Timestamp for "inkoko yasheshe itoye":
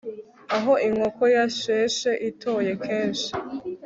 0.87-2.73